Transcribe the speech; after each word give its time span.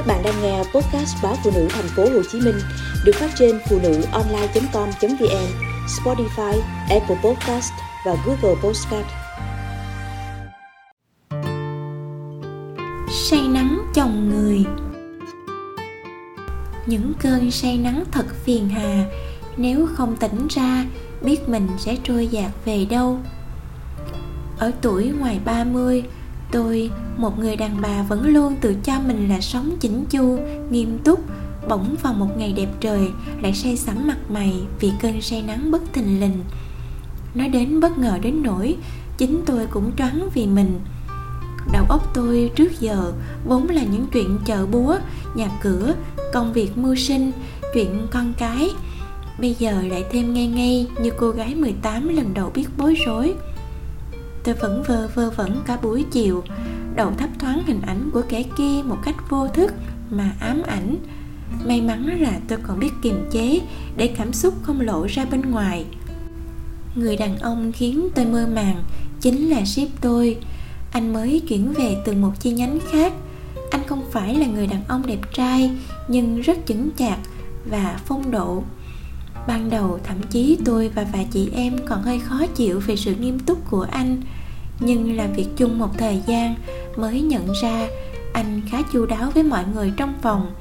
Các 0.00 0.06
bạn 0.06 0.22
đang 0.22 0.42
nghe 0.42 0.58
podcast 0.58 1.16
báo 1.22 1.36
phụ 1.44 1.50
nữ 1.54 1.68
thành 1.70 1.88
phố 1.96 2.02
Hồ 2.02 2.22
Chí 2.32 2.40
Minh 2.40 2.58
được 3.04 3.12
phát 3.14 3.30
trên 3.38 3.58
phụ 3.68 3.78
nữ 3.82 4.02
online.com.vn, 4.12 5.46
Spotify, 5.86 6.60
Apple 6.90 7.16
Podcast 7.24 7.72
và 8.06 8.16
Google 8.26 8.60
Podcast. 8.62 9.06
Say 13.10 13.48
nắng 13.48 13.78
chồng 13.94 14.28
người 14.28 14.64
Những 16.86 17.12
cơn 17.20 17.50
say 17.50 17.78
nắng 17.78 18.04
thật 18.12 18.26
phiền 18.44 18.68
hà 18.68 19.04
Nếu 19.56 19.86
không 19.94 20.16
tỉnh 20.16 20.46
ra 20.50 20.84
biết 21.22 21.48
mình 21.48 21.68
sẽ 21.78 21.96
trôi 22.04 22.26
dạt 22.26 22.50
về 22.64 22.86
đâu 22.90 23.18
Ở 24.58 24.72
tuổi 24.82 25.12
ngoài 25.20 25.40
30 25.44 26.04
tôi, 26.52 26.90
một 27.16 27.38
người 27.38 27.56
đàn 27.56 27.80
bà 27.80 28.02
vẫn 28.02 28.26
luôn 28.26 28.56
tự 28.60 28.74
cho 28.84 29.00
mình 29.06 29.28
là 29.28 29.40
sống 29.40 29.76
chỉnh 29.80 30.04
chu, 30.10 30.38
nghiêm 30.70 30.98
túc, 31.04 31.20
bỗng 31.68 31.96
vào 32.02 32.12
một 32.12 32.28
ngày 32.38 32.52
đẹp 32.52 32.68
trời, 32.80 33.08
lại 33.42 33.54
say 33.54 33.76
sắm 33.76 34.06
mặt 34.06 34.18
mày 34.30 34.54
vì 34.80 34.90
cơn 35.00 35.20
say 35.20 35.42
nắng 35.42 35.70
bất 35.70 35.92
thình 35.92 36.20
lình. 36.20 36.44
Nói 37.34 37.48
đến 37.48 37.80
bất 37.80 37.98
ngờ 37.98 38.18
đến 38.22 38.42
nỗi, 38.42 38.76
chính 39.18 39.42
tôi 39.46 39.66
cũng 39.70 39.92
choáng 39.96 40.28
vì 40.34 40.46
mình. 40.46 40.80
Đầu 41.72 41.84
óc 41.88 42.10
tôi 42.14 42.50
trước 42.56 42.80
giờ 42.80 43.12
vốn 43.44 43.68
là 43.68 43.82
những 43.82 44.06
chuyện 44.12 44.38
chợ 44.46 44.66
búa, 44.66 44.96
nhà 45.34 45.48
cửa, 45.62 45.94
công 46.32 46.52
việc 46.52 46.78
mưu 46.78 46.94
sinh, 46.94 47.32
chuyện 47.74 48.06
con 48.10 48.32
cái. 48.38 48.70
Bây 49.38 49.54
giờ 49.58 49.82
lại 49.82 50.04
thêm 50.12 50.34
ngay 50.34 50.46
ngay 50.46 50.86
như 51.02 51.10
cô 51.18 51.30
gái 51.30 51.54
18 51.54 52.08
lần 52.08 52.34
đầu 52.34 52.50
biết 52.54 52.66
bối 52.76 52.94
rối 53.06 53.34
tôi 54.44 54.54
vẫn 54.54 54.82
vơ 54.82 55.08
vơ 55.14 55.30
vẩn 55.30 55.62
cả 55.66 55.78
buổi 55.82 56.04
chiều, 56.10 56.42
đầu 56.94 57.12
thấp 57.18 57.30
thoáng 57.38 57.62
hình 57.66 57.80
ảnh 57.80 58.10
của 58.12 58.22
kẻ 58.28 58.42
kia 58.58 58.82
một 58.84 58.98
cách 59.04 59.14
vô 59.28 59.48
thức 59.48 59.72
mà 60.10 60.32
ám 60.40 60.62
ảnh. 60.62 60.96
May 61.64 61.80
mắn 61.80 62.20
là 62.20 62.40
tôi 62.48 62.58
còn 62.62 62.78
biết 62.78 62.90
kiềm 63.02 63.28
chế 63.30 63.60
để 63.96 64.06
cảm 64.06 64.32
xúc 64.32 64.54
không 64.62 64.80
lộ 64.80 65.06
ra 65.06 65.24
bên 65.24 65.40
ngoài. 65.40 65.84
Người 66.94 67.16
đàn 67.16 67.38
ông 67.38 67.72
khiến 67.72 68.08
tôi 68.14 68.24
mơ 68.24 68.46
màng 68.54 68.84
chính 69.20 69.50
là 69.50 69.64
ship 69.64 70.00
tôi. 70.00 70.36
Anh 70.92 71.12
mới 71.12 71.40
chuyển 71.48 71.72
về 71.72 71.96
từ 72.04 72.12
một 72.12 72.32
chi 72.40 72.50
nhánh 72.50 72.78
khác. 72.90 73.12
Anh 73.70 73.80
không 73.86 74.04
phải 74.10 74.34
là 74.34 74.46
người 74.46 74.66
đàn 74.66 74.84
ông 74.88 75.06
đẹp 75.06 75.20
trai, 75.34 75.70
nhưng 76.08 76.40
rất 76.40 76.58
chững 76.66 76.90
chạc 76.96 77.18
và 77.70 78.00
phong 78.06 78.30
độ 78.30 78.62
ban 79.46 79.70
đầu 79.70 79.98
thậm 80.04 80.16
chí 80.30 80.58
tôi 80.64 80.88
và 80.88 81.06
vài 81.12 81.28
chị 81.30 81.48
em 81.52 81.78
còn 81.88 82.02
hơi 82.02 82.18
khó 82.18 82.46
chịu 82.54 82.80
về 82.80 82.96
sự 82.96 83.14
nghiêm 83.14 83.38
túc 83.38 83.70
của 83.70 83.86
anh. 83.90 84.22
Nhưng 84.80 85.16
làm 85.16 85.32
việc 85.32 85.46
chung 85.56 85.78
một 85.78 85.98
thời 85.98 86.22
gian 86.26 86.54
mới 86.96 87.20
nhận 87.20 87.52
ra 87.62 87.88
anh 88.32 88.60
khá 88.70 88.82
chu 88.92 89.06
đáo 89.06 89.30
với 89.34 89.42
mọi 89.42 89.64
người 89.74 89.92
trong 89.96 90.14
phòng. 90.22 90.54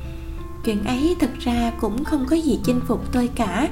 Chuyện 0.65 0.83
ấy 0.83 1.15
thật 1.19 1.29
ra 1.39 1.71
cũng 1.81 2.03
không 2.03 2.25
có 2.29 2.35
gì 2.35 2.59
chinh 2.63 2.81
phục 2.87 3.11
tôi 3.11 3.29
cả. 3.35 3.69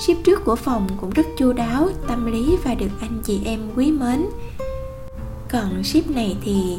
Ship 0.00 0.24
trước 0.24 0.44
của 0.44 0.56
phòng 0.56 0.88
cũng 1.00 1.10
rất 1.10 1.26
chu 1.38 1.52
đáo, 1.52 1.88
tâm 2.08 2.32
lý 2.32 2.56
và 2.64 2.74
được 2.74 2.90
anh 3.00 3.20
chị 3.24 3.40
em 3.44 3.60
quý 3.76 3.92
mến. 3.92 4.26
Còn 5.48 5.84
ship 5.84 6.10
này 6.10 6.36
thì 6.44 6.78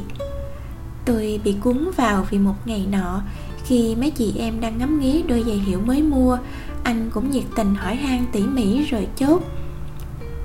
tôi 1.05 1.39
bị 1.43 1.55
cuốn 1.61 1.89
vào 1.95 2.25
vì 2.29 2.37
một 2.37 2.55
ngày 2.65 2.85
nọ 2.91 3.21
khi 3.65 3.95
mấy 3.95 4.11
chị 4.11 4.33
em 4.37 4.61
đang 4.61 4.77
ngắm 4.77 4.99
nghía 4.99 5.21
đôi 5.27 5.43
giày 5.47 5.57
hiệu 5.57 5.79
mới 5.85 6.01
mua 6.01 6.37
anh 6.83 7.09
cũng 7.13 7.31
nhiệt 7.31 7.43
tình 7.55 7.75
hỏi 7.75 7.95
han 7.95 8.25
tỉ 8.31 8.43
mỉ 8.43 8.83
rồi 8.83 9.07
chốt. 9.15 9.41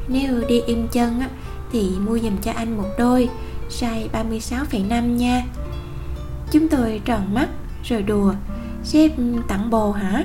Nếu 0.09 0.45
đi 0.49 0.61
im 0.61 0.89
chân 0.89 1.21
á 1.21 1.29
thì 1.73 1.91
mua 2.07 2.19
giùm 2.19 2.37
cho 2.43 2.53
anh 2.53 2.77
một 2.77 2.89
đôi 2.99 3.29
size 3.71 4.09
36,5 4.13 5.17
nha. 5.17 5.45
Chúng 6.51 6.69
tôi 6.69 7.01
tròn 7.05 7.35
mắt 7.35 7.49
rồi 7.85 8.03
đùa. 8.03 8.35
Sếp 8.85 9.11
tặng 9.49 9.71
bồ 9.71 9.93
hả? 9.93 10.25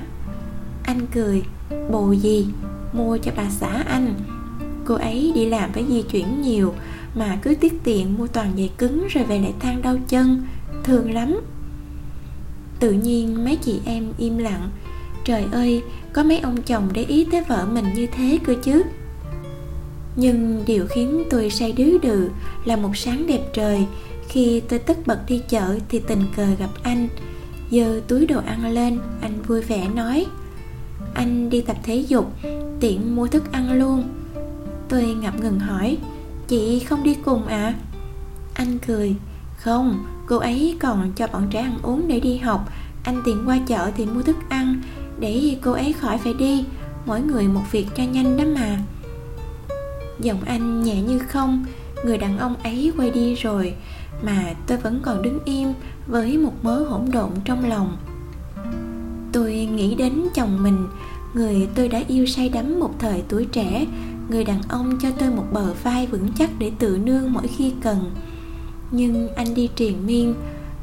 Anh 0.83 1.07
cười. 1.13 1.43
Bồ 1.91 2.11
gì? 2.11 2.47
Mua 2.93 3.17
cho 3.17 3.31
bà 3.37 3.49
xã 3.49 3.83
anh. 3.87 4.13
Cô 4.85 4.95
ấy 4.95 5.31
đi 5.35 5.45
làm 5.45 5.73
phải 5.73 5.85
di 5.89 6.01
chuyển 6.01 6.41
nhiều 6.41 6.73
mà 7.15 7.37
cứ 7.41 7.55
tiết 7.55 7.73
tiện 7.83 8.17
mua 8.17 8.27
toàn 8.27 8.51
giày 8.57 8.71
cứng 8.77 9.07
rồi 9.09 9.23
về 9.23 9.39
lại 9.39 9.53
than 9.59 9.81
đau 9.81 9.97
chân. 10.07 10.43
Thương 10.83 11.13
lắm. 11.13 11.41
Tự 12.79 12.91
nhiên 12.91 13.45
mấy 13.45 13.55
chị 13.55 13.79
em 13.85 14.13
im 14.17 14.37
lặng 14.37 14.69
trời 15.25 15.45
ơi, 15.51 15.83
có 16.13 16.23
mấy 16.23 16.39
ông 16.39 16.61
chồng 16.61 16.89
để 16.93 17.03
ý 17.03 17.27
tới 17.31 17.43
vợ 17.47 17.65
mình 17.71 17.85
như 17.95 18.07
thế 18.07 18.39
cơ 18.45 18.55
chứ? 18.63 18.83
Nhưng 20.15 20.63
điều 20.67 20.87
khiến 20.89 21.23
tôi 21.29 21.49
say 21.49 21.71
đứ 21.71 21.97
đừ 22.01 22.29
là 22.65 22.75
một 22.75 22.97
sáng 22.97 23.27
đẹp 23.27 23.41
trời. 23.53 23.85
Khi 24.27 24.61
tôi 24.69 24.79
tất 24.79 25.07
bật 25.07 25.19
đi 25.27 25.41
chợ 25.49 25.79
thì 25.89 25.99
tình 25.99 26.23
cờ 26.35 26.45
gặp 26.45 26.69
anh. 26.83 27.07
Giơ 27.71 28.01
túi 28.07 28.25
đồ 28.25 28.39
ăn 28.45 28.73
lên, 28.73 28.99
anh 29.21 29.41
vui 29.47 29.61
vẻ 29.61 29.87
nói, 29.95 30.25
anh 31.13 31.49
đi 31.49 31.61
tập 31.61 31.77
thể 31.83 31.95
dục, 31.95 32.31
tiện 32.79 33.15
mua 33.15 33.27
thức 33.27 33.51
ăn 33.51 33.79
luôn. 33.79 34.03
Tôi 34.89 35.03
ngập 35.03 35.39
ngừng 35.39 35.59
hỏi, 35.59 35.97
chị 36.47 36.79
không 36.79 37.03
đi 37.03 37.15
cùng 37.25 37.47
à? 37.47 37.73
Anh 38.53 38.77
cười, 38.87 39.15
không, 39.57 40.05
cô 40.27 40.37
ấy 40.37 40.77
còn 40.79 41.11
cho 41.15 41.27
bọn 41.27 41.47
trẻ 41.49 41.59
ăn 41.59 41.77
uống 41.83 42.07
để 42.07 42.19
đi 42.19 42.37
học. 42.37 42.69
Anh 43.03 43.21
tiện 43.25 43.43
qua 43.47 43.59
chợ 43.67 43.91
thì 43.95 44.05
mua 44.05 44.21
thức 44.21 44.35
ăn 44.49 44.62
để 45.23 45.57
cô 45.61 45.71
ấy 45.71 45.93
khỏi 45.93 46.17
phải 46.17 46.33
đi, 46.33 46.65
mỗi 47.05 47.21
người 47.21 47.47
một 47.47 47.61
việc 47.71 47.87
cho 47.95 48.03
nhanh 48.03 48.37
đó 48.37 48.43
mà. 48.55 48.77
Giọng 50.19 50.41
anh 50.45 50.83
nhẹ 50.83 51.01
như 51.01 51.19
không, 51.19 51.65
người 52.05 52.17
đàn 52.17 52.37
ông 52.37 52.55
ấy 52.63 52.91
quay 52.97 53.11
đi 53.11 53.35
rồi, 53.35 53.73
mà 54.23 54.53
tôi 54.67 54.77
vẫn 54.77 54.99
còn 55.03 55.21
đứng 55.21 55.39
im 55.45 55.73
với 56.07 56.37
một 56.37 56.53
mớ 56.63 56.83
hỗn 56.83 57.01
độn 57.11 57.29
trong 57.45 57.69
lòng. 57.69 57.97
Tôi 59.31 59.69
nghĩ 59.75 59.95
đến 59.95 60.23
chồng 60.33 60.63
mình, 60.63 60.87
người 61.33 61.67
tôi 61.75 61.87
đã 61.87 62.01
yêu 62.07 62.25
say 62.25 62.49
đắm 62.49 62.79
một 62.79 62.91
thời 62.99 63.23
tuổi 63.29 63.45
trẻ, 63.45 63.85
người 64.29 64.43
đàn 64.43 64.61
ông 64.67 64.99
cho 65.01 65.11
tôi 65.11 65.29
một 65.29 65.45
bờ 65.51 65.73
vai 65.83 66.07
vững 66.07 66.27
chắc 66.37 66.49
để 66.59 66.71
tự 66.79 66.97
nương 66.97 67.33
mỗi 67.33 67.47
khi 67.47 67.73
cần. 67.81 68.11
Nhưng 68.91 69.33
anh 69.35 69.55
đi 69.55 69.69
triền 69.75 70.05
miên, 70.05 70.33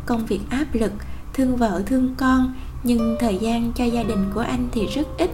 công 0.06 0.26
việc 0.26 0.40
áp 0.50 0.66
lực, 0.72 0.92
thương 1.34 1.56
vợ 1.56 1.82
thương 1.86 2.14
con 2.18 2.54
nhưng 2.84 3.16
thời 3.20 3.36
gian 3.36 3.72
cho 3.72 3.84
gia 3.84 4.02
đình 4.02 4.30
của 4.34 4.40
anh 4.40 4.68
thì 4.72 4.86
rất 4.86 5.08
ít. 5.18 5.30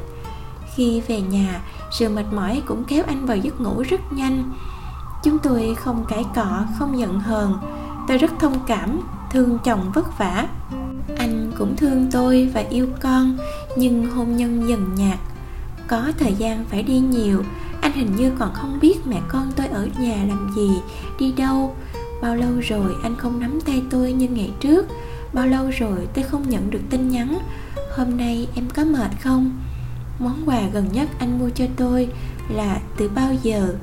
Khi 0.75 1.01
về 1.09 1.21
nhà, 1.21 1.61
sự 1.91 2.09
mệt 2.09 2.25
mỏi 2.33 2.63
cũng 2.67 2.85
kéo 2.85 3.05
anh 3.07 3.27
vào 3.27 3.37
giấc 3.37 3.61
ngủ 3.61 3.83
rất 3.89 4.13
nhanh. 4.13 4.53
Chúng 5.25 5.39
tôi 5.39 5.75
không 5.75 6.05
cãi 6.09 6.25
cọ, 6.35 6.65
không 6.79 6.99
giận 6.99 7.21
hờn. 7.21 7.59
Tôi 8.09 8.19
rất 8.19 8.31
thông 8.39 8.59
cảm, 8.67 9.01
thương 9.31 9.59
chồng 9.65 9.93
vất 9.95 10.19
vả. 10.19 10.49
Anh 11.19 11.53
cũng 11.59 11.77
thương 11.77 12.09
tôi 12.13 12.51
và 12.55 12.65
yêu 12.71 12.89
con, 13.01 13.37
nhưng 13.77 14.11
hôn 14.11 14.37
nhân 14.37 14.69
dần 14.69 14.95
nhạt. 14.95 15.19
Có 15.89 16.13
thời 16.19 16.35
gian 16.35 16.65
phải 16.71 16.83
đi 16.83 16.99
nhiều. 16.99 17.43
Anh 17.81 17.93
hình 17.93 18.17
như 18.17 18.33
còn 18.39 18.51
không 18.55 18.79
biết 18.81 19.07
mẹ 19.07 19.21
con 19.29 19.53
tôi 19.57 19.67
ở 19.67 19.89
nhà 19.99 20.17
làm 20.29 20.51
gì, 20.57 20.71
đi 21.19 21.33
đâu. 21.33 21.77
Bao 22.23 22.37
lâu 22.37 22.51
rồi 22.69 22.95
anh 23.03 23.17
không 23.17 23.41
nắm 23.41 23.61
tay 23.61 23.83
tôi 23.91 24.13
như 24.13 24.29
ngày 24.29 24.51
trước? 24.61 24.87
Bao 25.37 25.47
lâu 25.47 25.71
rồi 25.71 26.09
tôi 26.15 26.25
không 26.25 26.49
nhận 26.49 26.71
được 26.71 26.81
tin 26.91 27.09
nhắn? 27.09 27.39
Hôm 27.97 28.17
nay 28.17 28.49
em 28.55 28.65
có 28.75 28.85
mệt 28.85 29.11
không? 29.21 29.63
Món 30.19 30.43
quà 30.47 30.61
gần 30.73 30.89
nhất 30.93 31.09
anh 31.19 31.39
mua 31.39 31.51
cho 31.51 31.65
tôi 31.77 32.09
là 32.51 32.81
từ 32.97 33.09
bao 33.09 33.35
giờ? 33.43 33.75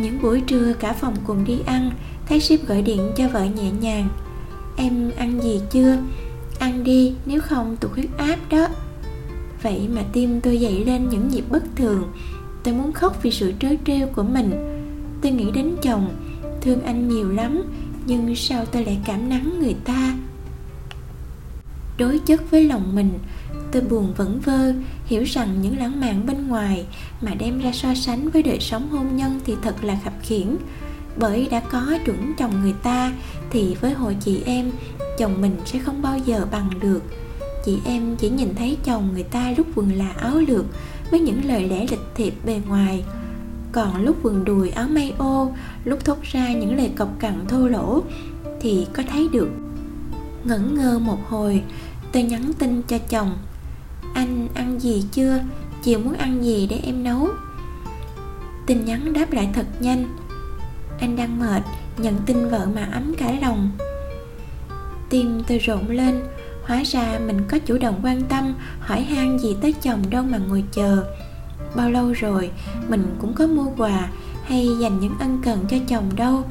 Những 0.00 0.22
buổi 0.22 0.40
trưa 0.40 0.72
cả 0.72 0.92
phòng 0.92 1.16
cùng 1.26 1.44
đi 1.44 1.58
ăn, 1.66 1.90
thấy 2.26 2.40
ship 2.40 2.68
gọi 2.68 2.82
điện 2.82 3.12
cho 3.16 3.28
vợ 3.28 3.44
nhẹ 3.44 3.70
nhàng. 3.80 4.08
Em 4.76 5.10
ăn 5.16 5.42
gì 5.42 5.60
chưa? 5.70 5.96
Ăn 6.58 6.84
đi, 6.84 7.14
nếu 7.26 7.40
không 7.40 7.76
tụt 7.76 7.90
huyết 7.90 8.16
áp 8.18 8.36
đó. 8.50 8.68
Vậy 9.62 9.88
mà 9.94 10.02
tim 10.12 10.40
tôi 10.40 10.60
dậy 10.60 10.84
lên 10.84 11.08
những 11.08 11.28
nhịp 11.28 11.44
bất 11.50 11.62
thường. 11.76 12.12
Tôi 12.62 12.74
muốn 12.74 12.92
khóc 12.92 13.22
vì 13.22 13.30
sự 13.30 13.52
trớ 13.60 13.68
trêu 13.86 14.06
của 14.06 14.22
mình. 14.22 14.50
Tôi 15.22 15.32
nghĩ 15.32 15.50
đến 15.50 15.74
chồng, 15.82 16.08
thương 16.60 16.82
anh 16.82 17.08
nhiều 17.08 17.30
lắm 17.30 17.62
nhưng 18.10 18.36
sao 18.36 18.64
tôi 18.64 18.84
lại 18.84 18.98
cảm 19.04 19.28
nắng 19.28 19.60
người 19.60 19.74
ta? 19.84 20.14
Đối 21.98 22.18
chất 22.18 22.50
với 22.50 22.64
lòng 22.64 22.94
mình, 22.94 23.18
tôi 23.72 23.82
buồn 23.82 24.14
vẩn 24.16 24.40
vơ, 24.40 24.72
hiểu 25.06 25.22
rằng 25.22 25.62
những 25.62 25.78
lãng 25.78 26.00
mạn 26.00 26.26
bên 26.26 26.48
ngoài 26.48 26.86
mà 27.20 27.34
đem 27.34 27.58
ra 27.58 27.72
so 27.72 27.94
sánh 27.94 28.28
với 28.30 28.42
đời 28.42 28.60
sống 28.60 28.88
hôn 28.88 29.16
nhân 29.16 29.40
thì 29.44 29.54
thật 29.62 29.84
là 29.84 29.98
khập 30.04 30.12
khiển 30.22 30.56
bởi 31.16 31.48
đã 31.50 31.60
có 31.60 31.98
chuẩn 32.06 32.32
chồng 32.38 32.60
người 32.62 32.74
ta 32.82 33.12
thì 33.50 33.76
với 33.80 33.92
hội 33.92 34.16
chị 34.20 34.42
em, 34.46 34.70
chồng 35.18 35.40
mình 35.40 35.56
sẽ 35.64 35.78
không 35.78 36.02
bao 36.02 36.18
giờ 36.18 36.46
bằng 36.50 36.70
được. 36.80 37.02
Chị 37.64 37.78
em 37.84 38.16
chỉ 38.16 38.30
nhìn 38.30 38.54
thấy 38.54 38.76
chồng 38.84 39.08
người 39.12 39.22
ta 39.22 39.54
lúc 39.56 39.66
quần 39.74 39.92
là 39.92 40.12
áo 40.20 40.38
lược 40.48 40.64
với 41.10 41.20
những 41.20 41.40
lời 41.44 41.68
lẽ 41.68 41.86
lịch 41.90 42.14
thiệp 42.14 42.34
bề 42.44 42.60
ngoài 42.68 43.04
còn 43.72 44.04
lúc 44.04 44.16
quần 44.22 44.44
đùi 44.44 44.70
áo 44.70 44.88
may 44.88 45.14
ô 45.18 45.52
lúc 45.84 46.04
thốt 46.04 46.18
ra 46.22 46.52
những 46.52 46.76
lời 46.76 46.90
cọc 46.96 47.18
cằn 47.18 47.46
thô 47.48 47.68
lỗ, 47.68 48.02
thì 48.60 48.86
có 48.92 49.02
thấy 49.10 49.28
được. 49.32 49.48
Ngẩn 50.44 50.74
ngơ 50.74 50.98
một 50.98 51.18
hồi, 51.28 51.62
tôi 52.12 52.22
nhắn 52.22 52.52
tin 52.58 52.82
cho 52.82 52.98
chồng. 52.98 53.38
Anh 54.14 54.48
ăn 54.54 54.80
gì 54.80 55.04
chưa? 55.12 55.38
Chiều 55.82 55.98
muốn 55.98 56.14
ăn 56.14 56.44
gì 56.44 56.66
để 56.70 56.80
em 56.84 57.04
nấu? 57.04 57.28
Tin 58.66 58.84
nhắn 58.84 59.12
đáp 59.12 59.32
lại 59.32 59.48
thật 59.52 59.66
nhanh. 59.80 60.04
Anh 61.00 61.16
đang 61.16 61.40
mệt, 61.40 61.62
nhận 61.98 62.14
tin 62.26 62.48
vợ 62.48 62.66
mà 62.74 62.88
ấm 62.92 63.14
cả 63.18 63.32
lòng. 63.40 63.70
Tim 65.10 65.42
tôi 65.48 65.58
rộn 65.58 65.90
lên, 65.90 66.22
hóa 66.64 66.82
ra 66.82 67.18
mình 67.26 67.40
có 67.48 67.58
chủ 67.58 67.78
động 67.78 68.00
quan 68.02 68.22
tâm, 68.28 68.54
hỏi 68.80 69.02
han 69.02 69.38
gì 69.38 69.56
tới 69.62 69.72
chồng 69.72 70.02
đâu 70.10 70.22
mà 70.22 70.38
ngồi 70.38 70.64
chờ 70.72 71.04
bao 71.76 71.90
lâu 71.90 72.12
rồi, 72.12 72.50
mình 72.88 73.16
cũng 73.20 73.34
có 73.34 73.46
mua 73.46 73.66
quà 73.76 74.08
hay 74.44 74.68
dành 74.80 75.00
những 75.00 75.18
ân 75.18 75.40
cần 75.44 75.64
cho 75.68 75.76
chồng 75.88 76.10
đâu. 76.16 76.42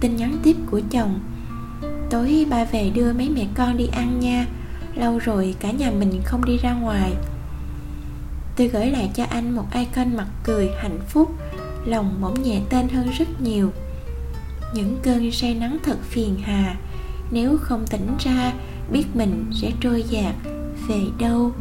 Tin 0.00 0.16
nhắn 0.16 0.36
tiếp 0.42 0.56
của 0.70 0.80
chồng, 0.90 1.20
tối 2.10 2.46
ba 2.50 2.64
về 2.64 2.90
đưa 2.90 3.12
mấy 3.12 3.28
mẹ 3.28 3.46
con 3.54 3.76
đi 3.76 3.86
ăn 3.86 4.20
nha, 4.20 4.46
lâu 4.94 5.18
rồi 5.18 5.54
cả 5.60 5.70
nhà 5.70 5.90
mình 5.90 6.20
không 6.24 6.44
đi 6.44 6.56
ra 6.56 6.74
ngoài. 6.74 7.12
Tôi 8.56 8.68
gửi 8.68 8.86
lại 8.86 9.10
cho 9.14 9.24
anh 9.24 9.56
một 9.56 9.64
icon 9.74 10.16
mặt 10.16 10.26
cười 10.44 10.70
hạnh 10.78 10.98
phúc, 11.08 11.30
lòng 11.84 12.18
bỗng 12.20 12.42
nhẹ 12.42 12.60
tên 12.70 12.88
hơn 12.88 13.10
rất 13.18 13.40
nhiều. 13.40 13.72
Những 14.74 14.98
cơn 15.02 15.32
say 15.32 15.54
nắng 15.54 15.78
thật 15.84 15.96
phiền 16.02 16.36
hà, 16.42 16.76
nếu 17.30 17.58
không 17.60 17.86
tỉnh 17.90 18.08
ra, 18.18 18.52
biết 18.92 19.04
mình 19.14 19.50
sẽ 19.52 19.72
trôi 19.80 20.02
dạt 20.02 20.34
về 20.88 21.00
đâu. 21.18 21.52